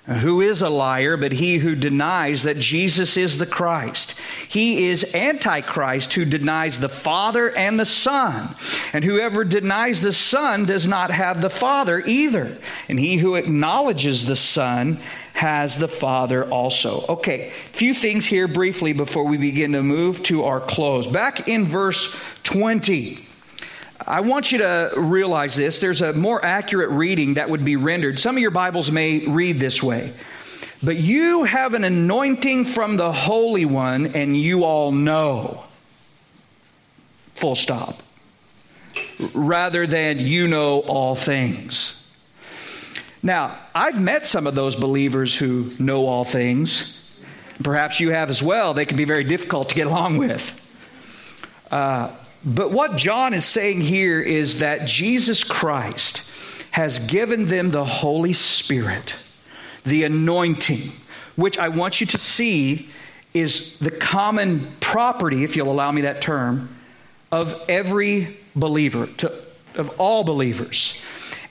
[0.06, 4.16] Who is a liar but he who denies that Jesus is the Christ?
[4.48, 8.54] He is Antichrist who denies the Father and the Son.
[8.92, 12.56] And whoever denies the Son does not have the Father either.
[12.88, 15.00] And he who acknowledges the Son
[15.34, 17.04] has the Father also.
[17.08, 21.08] Okay, few things here briefly before we begin to move to our close.
[21.08, 23.26] Back in verse 20.
[24.06, 25.80] I want you to realize this.
[25.80, 28.20] There's a more accurate reading that would be rendered.
[28.20, 30.12] Some of your Bibles may read this way.
[30.82, 35.64] But you have an anointing from the Holy One, and you all know.
[37.34, 38.00] Full stop.
[39.34, 42.06] Rather than you know all things.
[43.24, 46.92] Now, I've met some of those believers who know all things.
[47.64, 48.72] Perhaps you have as well.
[48.72, 50.62] They can be very difficult to get along with.
[51.72, 52.10] Uh,
[52.44, 58.32] but what John is saying here is that Jesus Christ has given them the Holy
[58.32, 59.14] Spirit,
[59.84, 60.92] the anointing,
[61.34, 62.88] which I want you to see
[63.32, 66.74] is the common property, if you'll allow me that term,
[67.32, 69.32] of every believer, to,
[69.74, 71.00] of all believers.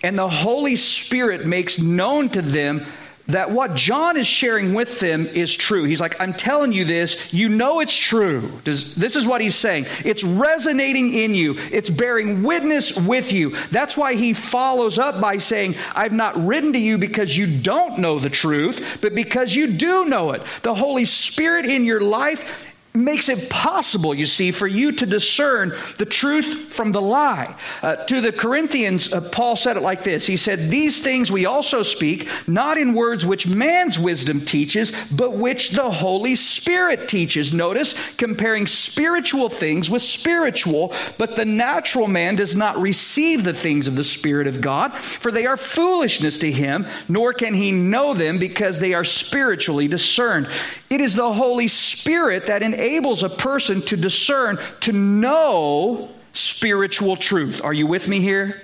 [0.04, 2.86] And the Holy Spirit makes known to them
[3.28, 5.84] that what John is sharing with them is true.
[5.84, 8.52] He's like, I'm telling you this, you know it's true.
[8.64, 9.88] This is what he's saying.
[10.04, 13.52] It's resonating in you, it's bearing witness with you.
[13.72, 18.00] That's why he follows up by saying, I've not written to you because you don't
[18.00, 20.44] know the truth, but because you do know it.
[20.62, 22.65] The Holy Spirit in your life
[22.96, 27.56] makes it possible, you see, for you to discern the truth from the lie.
[27.82, 31.46] Uh, to the Corinthians, uh, Paul said it like this He said, These things we
[31.46, 37.54] also speak, not in words which man's wisdom teaches, but which the Holy Spirit teaches.
[37.54, 43.88] Notice, comparing spiritual things with spiritual, but the natural man does not receive the things
[43.88, 48.14] of the Spirit of God, for they are foolishness to him, nor can he know
[48.14, 50.48] them because they are spiritually discerned.
[50.90, 52.85] It is the Holy Spirit that enables
[53.24, 57.64] a person to discern, to know spiritual truth.
[57.64, 58.62] Are you with me here?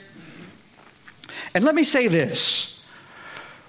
[1.54, 2.84] And let me say this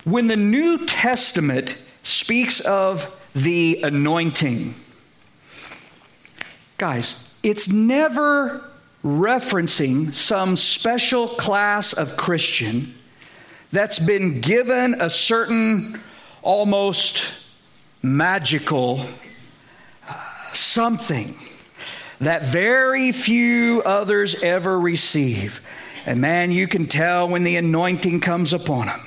[0.05, 4.75] when the New Testament speaks of the anointing,
[6.79, 8.69] guys, it's never
[9.05, 12.95] referencing some special class of Christian
[13.73, 16.01] that's been given a certain
[16.43, 17.47] almost
[18.03, 19.07] magical
[20.55, 21.37] something
[22.21, 25.61] that very few others ever receive.
[26.07, 29.01] And man, you can tell when the anointing comes upon them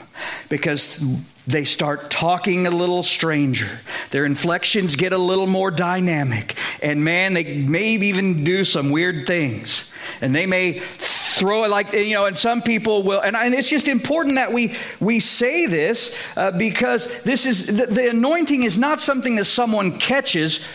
[0.49, 1.03] because
[1.47, 3.79] they start talking a little stranger.
[4.11, 6.55] Their inflections get a little more dynamic.
[6.81, 9.91] And man, they may even do some weird things.
[10.21, 13.19] And they may throw it like, you know, and some people will.
[13.19, 17.85] And, and it's just important that we, we say this uh, because this is the,
[17.87, 20.67] the, anointing is not something that someone catches,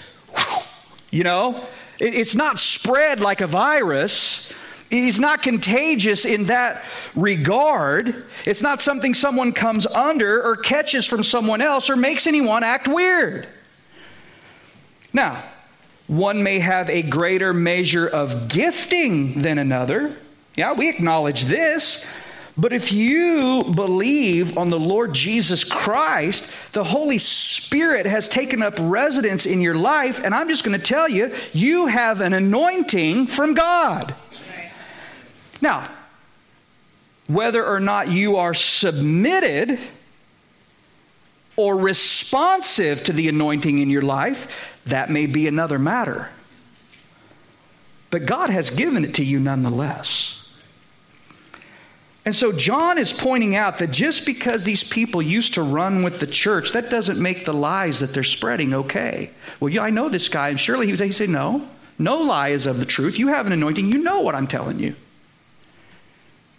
[1.10, 1.64] you know,
[1.98, 4.52] it's not spread like a virus.
[4.88, 6.84] He's not contagious in that
[7.14, 8.24] regard.
[8.44, 12.88] It's not something someone comes under or catches from someone else or makes anyone act
[12.88, 13.46] weird.
[15.12, 15.44] Now,
[16.06, 20.16] one may have a greater measure of gifting than another.
[20.56, 22.04] Yeah, we acknowledge this.
[22.58, 28.74] But if you believe on the Lord Jesus Christ, the Holy Spirit has taken up
[28.78, 33.28] residence in your life, and I'm just going to tell you, you have an anointing
[33.28, 34.14] from God.
[35.62, 35.90] Now,
[37.28, 39.78] whether or not you are submitted
[41.56, 46.30] or responsive to the anointing in your life, that may be another matter.
[48.10, 50.39] But God has given it to you nonetheless.
[52.24, 56.20] And so John is pointing out that just because these people used to run with
[56.20, 59.30] the church, that doesn't make the lies that they're spreading okay.
[59.58, 61.66] Well, yeah, I know this guy, and surely he would say, he said, No,
[61.98, 63.18] no lie is of the truth.
[63.18, 64.94] You have an anointing, you know what I'm telling you.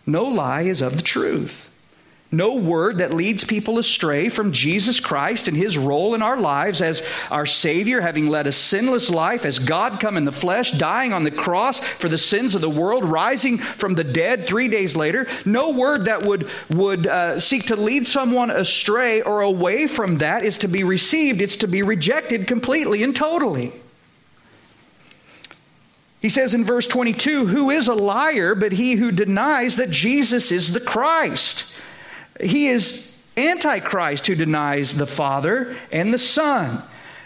[0.06, 1.71] No lie is of the truth.
[2.34, 6.82] No word that leads people astray from Jesus Christ and his role in our lives
[6.82, 11.12] as our Savior, having led a sinless life, as God come in the flesh, dying
[11.12, 14.96] on the cross for the sins of the world, rising from the dead three days
[14.96, 15.28] later.
[15.44, 20.46] No word that would, would uh, seek to lead someone astray or away from that
[20.46, 23.74] is to be received, it's to be rejected completely and totally.
[26.22, 30.50] He says in verse 22 Who is a liar but he who denies that Jesus
[30.50, 31.71] is the Christ?
[32.42, 36.84] He is Antichrist who denies the Father and the Son.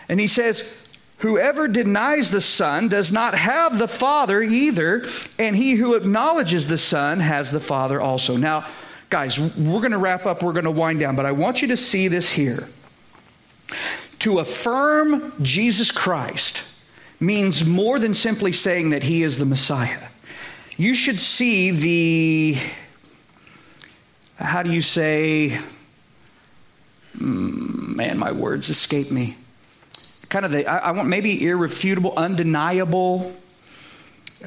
[0.08, 0.72] And he says,
[1.20, 5.06] Whoever denies the Son does not have the Father either,
[5.40, 8.36] and he who acknowledges the Son has the Father also.
[8.36, 8.68] Now,
[9.10, 11.70] guys, we're going to wrap up, we're going to wind down, but I want you
[11.70, 12.68] to see this here.
[14.20, 16.64] To affirm Jesus Christ
[17.20, 20.10] means more than simply saying that he is the Messiah.
[20.78, 22.58] You should see the
[24.38, 25.58] how do you say,
[27.18, 29.38] mm, man, my words escape me.
[30.30, 33.36] Kind of the, I, I want maybe irrefutable, undeniable.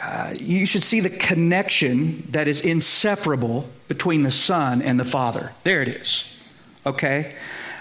[0.01, 5.53] Uh, you should see the connection that is inseparable between the Son and the Father.
[5.65, 6.25] There it is.
[6.85, 7.35] Okay?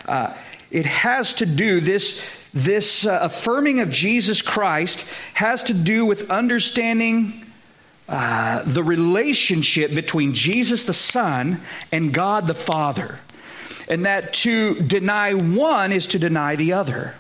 [0.07, 0.33] Uh,
[0.71, 6.31] it has to do, this, this uh, affirming of Jesus Christ has to do with
[6.31, 7.33] understanding
[8.07, 13.19] uh, the relationship between Jesus the Son and God the Father.
[13.89, 17.15] And that to deny one is to deny the other.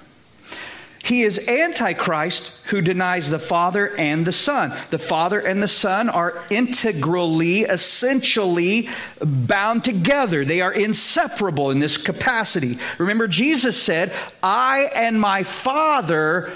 [1.03, 4.73] He is Antichrist who denies the Father and the Son.
[4.89, 8.89] The Father and the Son are integrally, essentially
[9.21, 10.43] bound together.
[10.43, 12.77] They are inseparable in this capacity.
[12.97, 14.11] Remember, Jesus said,
[14.43, 16.51] I and my Father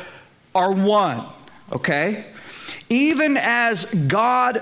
[0.53, 1.25] are one.
[1.71, 2.25] Okay?
[2.91, 4.61] Even as God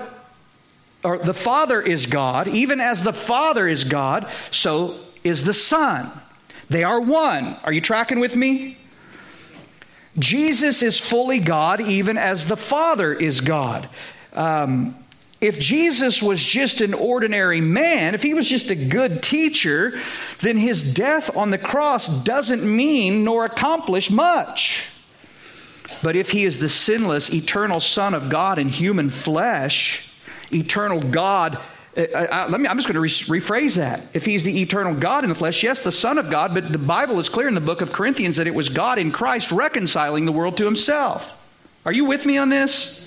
[1.02, 6.10] or the Father is God, even as the Father is God, so is the Son.
[6.68, 7.56] They are one.
[7.64, 8.76] Are you tracking with me?
[10.18, 13.88] Jesus is fully God, even as the Father is God.
[14.34, 14.94] Um,
[15.40, 19.98] if Jesus was just an ordinary man, if he was just a good teacher,
[20.40, 24.86] then his death on the cross doesn't mean nor accomplish much.
[26.02, 30.10] But if he is the sinless, eternal Son of God in human flesh,
[30.52, 31.58] eternal God,
[31.96, 34.02] uh, uh, let me, I'm just going to re- rephrase that.
[34.14, 36.78] If he's the eternal God in the flesh, yes, the Son of God, but the
[36.78, 40.24] Bible is clear in the book of Corinthians that it was God in Christ reconciling
[40.24, 41.36] the world to himself.
[41.84, 43.00] Are you with me on this?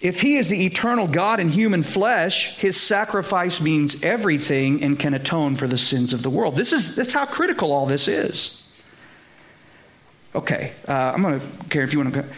[0.00, 5.14] If he is the eternal God in human flesh, his sacrifice means everything and can
[5.14, 6.54] atone for the sins of the world.
[6.54, 8.65] This is that's how critical all this is.
[10.36, 12.28] Okay, uh, I'm going to care if you want to go.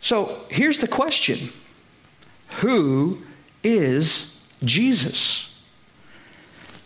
[0.00, 1.50] So here's the question
[2.60, 3.22] Who
[3.64, 5.46] is Jesus?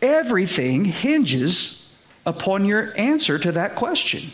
[0.01, 1.95] Everything hinges
[2.25, 4.31] upon your answer to that question.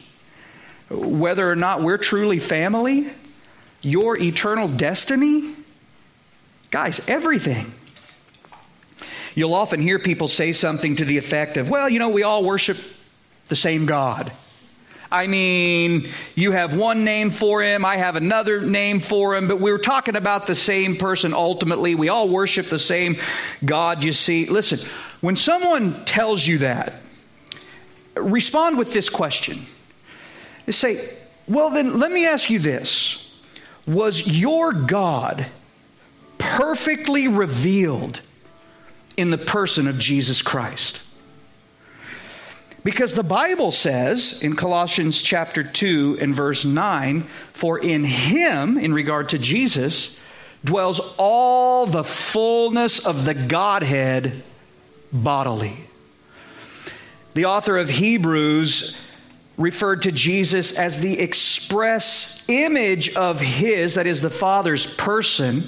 [0.91, 3.11] Whether or not we're truly family,
[3.81, 5.55] your eternal destiny,
[6.71, 7.73] Guys, everything.
[9.35, 12.45] You'll often hear people say something to the effect of, well, you know, we all
[12.45, 12.79] worship
[13.49, 14.33] the same God.
[15.13, 19.59] I mean, you have one name for him, I have another name for him, but
[19.59, 21.95] we're talking about the same person ultimately.
[21.95, 23.17] We all worship the same
[23.65, 24.47] God, you see.
[24.47, 24.89] Listen,
[25.21, 26.95] when someone tells you that,
[28.15, 29.67] respond with this question.
[30.67, 31.09] They say,
[31.49, 33.35] well, then let me ask you this
[33.87, 35.47] Was your God
[36.39, 38.21] perfectly revealed
[39.17, 41.05] in the person of Jesus Christ.
[42.83, 47.23] Because the Bible says in Colossians chapter 2 and verse 9,
[47.53, 50.19] for in him, in regard to Jesus,
[50.65, 54.43] dwells all the fullness of the Godhead
[55.13, 55.77] bodily.
[57.35, 59.01] The author of Hebrews
[59.59, 65.65] referred to Jesus as the express image of his, that is, the Father's person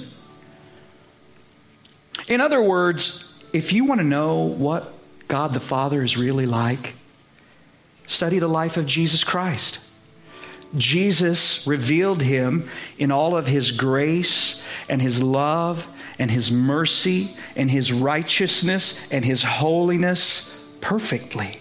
[2.27, 4.93] in other words, if you want to know what
[5.27, 6.95] God the Father is really like,
[8.13, 9.79] study the life of Jesus Christ.
[10.77, 15.87] Jesus revealed him in all of his grace and his love
[16.17, 20.49] and his mercy and his righteousness and his holiness
[20.81, 21.57] perfectly.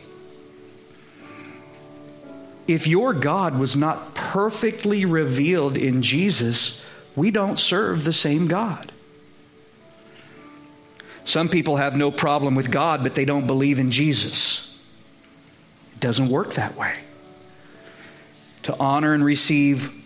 [2.66, 6.84] If your God was not perfectly revealed in Jesus,
[7.16, 8.92] we don't serve the same God.
[11.24, 14.71] Some people have no problem with God, but they don't believe in Jesus.
[16.02, 16.96] Doesn't work that way.
[18.64, 20.04] To honor and receive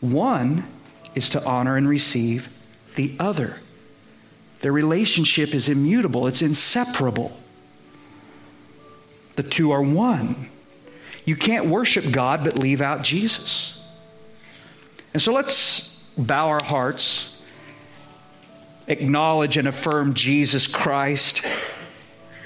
[0.00, 0.64] one
[1.14, 2.48] is to honor and receive
[2.96, 3.60] the other.
[4.62, 7.38] Their relationship is immutable, it's inseparable.
[9.36, 10.48] The two are one.
[11.24, 13.80] You can't worship God but leave out Jesus.
[15.14, 17.40] And so let's bow our hearts
[18.88, 21.42] acknowledge and affirm Jesus Christ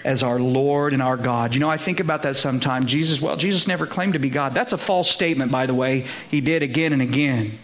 [0.06, 1.54] as our Lord and our God.
[1.54, 2.86] You know, I think about that sometimes.
[2.86, 4.54] Jesus, well, Jesus never claimed to be God.
[4.54, 6.06] That's a false statement, by the way.
[6.30, 7.58] He did again and again.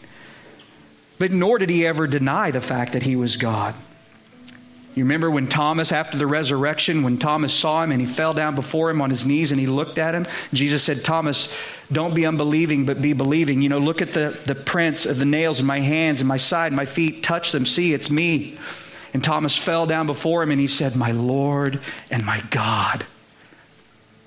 [1.18, 3.74] But nor did he ever deny the fact that he was God.
[4.94, 8.54] You remember when Thomas, after the resurrection, when Thomas saw him and he fell down
[8.54, 11.56] before him on his knees and he looked at him, Jesus said, Thomas,
[11.90, 13.62] don't be unbelieving, but be believing.
[13.62, 16.36] You know, look at the, the prints of the nails in my hands and my
[16.36, 18.58] side, my feet, touch them, see, it's me.
[19.14, 23.04] And Thomas fell down before him and he said, My Lord and my God.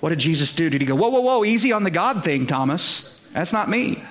[0.00, 0.70] What did Jesus do?
[0.70, 3.20] Did he go, Whoa, whoa, whoa, easy on the God thing, Thomas?
[3.32, 4.02] That's not me.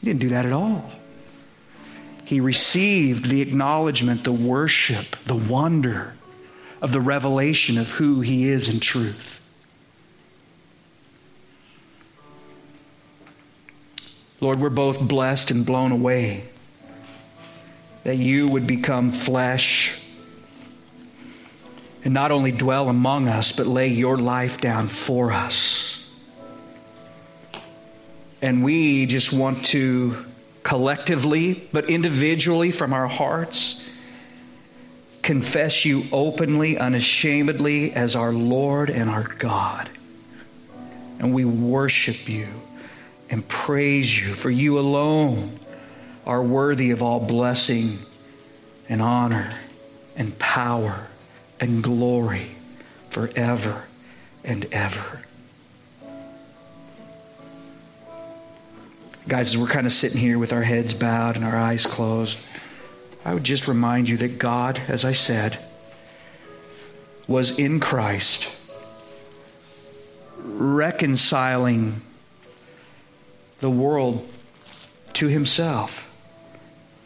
[0.00, 0.90] He didn't do that at all
[2.28, 6.14] he received the acknowledgement, the worship, the wonder
[6.82, 9.42] of the revelation of who he is in truth.
[14.42, 16.44] Lord, we're both blessed and blown away
[18.04, 19.98] that you would become flesh
[22.04, 26.08] and not only dwell among us, but lay your life down for us.
[28.40, 30.24] And we just want to
[30.62, 33.84] collectively, but individually from our hearts,
[35.22, 39.90] confess you openly, unashamedly as our Lord and our God.
[41.18, 42.48] And we worship you
[43.28, 45.58] and praise you, for you alone
[46.28, 47.98] are worthy of all blessing
[48.86, 49.50] and honor
[50.14, 51.08] and power
[51.58, 52.50] and glory
[53.08, 53.86] forever
[54.44, 55.22] and ever.
[59.26, 62.46] Guys, as we're kind of sitting here with our heads bowed and our eyes closed,
[63.24, 65.58] I would just remind you that God, as I said,
[67.26, 68.54] was in Christ,
[70.42, 72.02] reconciling
[73.60, 74.28] the world
[75.14, 76.07] to himself.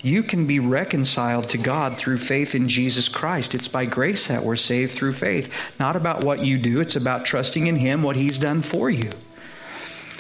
[0.02, 3.54] You can be reconciled to God through faith in Jesus Christ.
[3.54, 5.78] It's by grace that we're saved through faith.
[5.78, 9.10] Not about what you do, it's about trusting in Him, what He's done for you.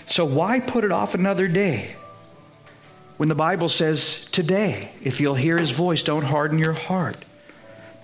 [0.06, 1.96] So why put it off another day?
[3.16, 7.24] When the Bible says, today, if you'll hear his voice, don't harden your heart.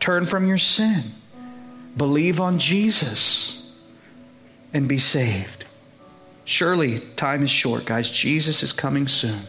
[0.01, 1.03] Turn from your sin.
[1.97, 3.73] Believe on Jesus
[4.73, 5.65] and be saved.
[6.45, 8.11] Surely time is short, guys.
[8.11, 9.43] Jesus is coming soon.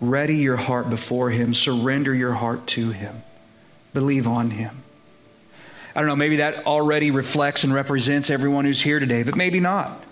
[0.00, 3.16] Ready your heart before him, surrender your heart to him,
[3.92, 4.82] believe on him.
[5.94, 9.58] I don't know, maybe that already reflects and represents everyone who's here today, but maybe
[9.58, 10.04] not.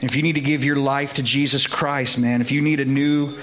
[0.00, 2.84] If you need to give your life to Jesus Christ, man, if you need a
[2.84, 3.36] new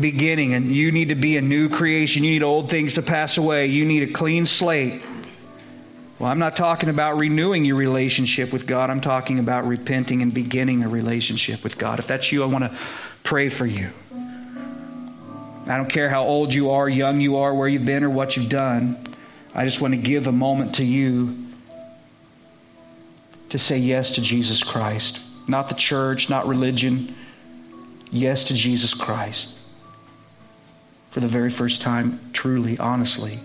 [0.00, 3.38] beginning and you need to be a new creation, you need old things to pass
[3.38, 5.02] away, you need a clean slate.
[6.18, 8.90] Well, I'm not talking about renewing your relationship with God.
[8.90, 11.98] I'm talking about repenting and beginning a relationship with God.
[11.98, 12.78] If that's you, I want to
[13.22, 13.90] pray for you.
[15.66, 18.36] I don't care how old you are, young you are, where you've been, or what
[18.36, 18.96] you've done.
[19.54, 21.36] I just want to give a moment to you
[23.50, 25.22] to say yes to Jesus Christ.
[25.46, 27.14] Not the church, not religion.
[28.10, 29.58] Yes to Jesus Christ.
[31.10, 33.38] For the very first time, truly, honestly,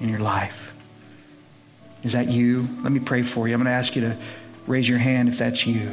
[0.00, 0.74] in your life.
[2.02, 2.66] Is that you?
[2.82, 3.54] Let me pray for you.
[3.54, 4.16] I'm going to ask you to
[4.66, 5.90] raise your hand if that's you.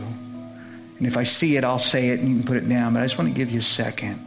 [0.97, 2.93] And if I see it, I'll say it and you can put it down.
[2.93, 4.26] But I just want to give you a second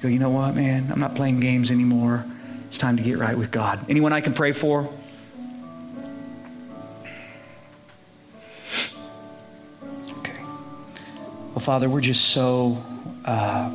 [0.00, 0.90] to go, you know what, man?
[0.90, 2.24] I'm not playing games anymore.
[2.66, 3.84] It's time to get right with God.
[3.88, 4.88] Anyone I can pray for?
[10.18, 10.40] Okay.
[11.50, 12.82] Well, Father, we're just so
[13.24, 13.70] uh,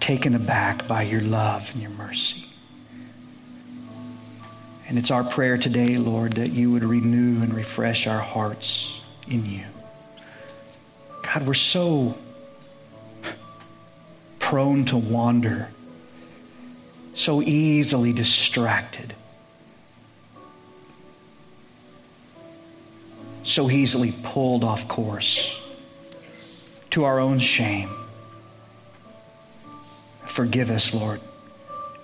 [0.00, 2.44] taken aback by your love and your mercy.
[4.86, 9.46] And it's our prayer today, Lord, that you would renew and refresh our hearts in
[9.46, 9.64] you.
[11.22, 12.18] God, we're so
[14.54, 15.68] prone to wander
[17.16, 19.12] so easily distracted,
[23.42, 25.60] so easily pulled off course
[26.88, 27.88] to our own shame.
[30.24, 31.20] Forgive us, Lord.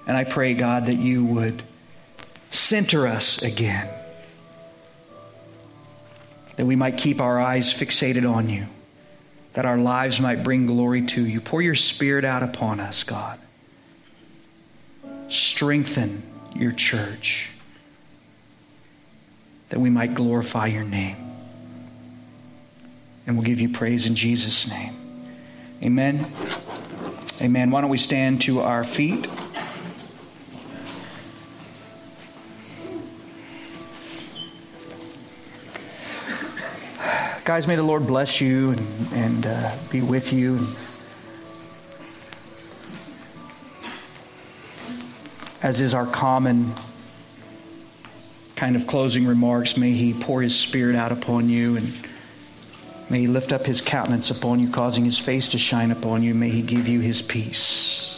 [0.09, 1.63] And I pray, God, that you would
[2.51, 3.89] center us again,
[6.57, 8.67] that we might keep our eyes fixated on you,
[9.55, 11.41] that our lives might bring glory to you.
[11.41, 13.39] Pour your spirit out upon us, God
[15.31, 16.23] strengthen
[16.55, 17.53] your church
[19.69, 21.17] that we might glorify your name.
[23.27, 24.95] And we'll give you praise in Jesus' name.
[25.83, 26.27] Amen.
[27.41, 27.71] Amen.
[27.71, 29.29] Why don't we stand to our feet?
[37.51, 38.81] Guys, may the Lord bless you and,
[39.13, 40.69] and uh, be with you.
[45.61, 46.73] As is our common
[48.55, 52.09] kind of closing remarks, may He pour His Spirit out upon you and
[53.11, 56.37] may He lift up His countenance upon you, causing His face to shine upon you.
[56.37, 58.10] May He give you His peace.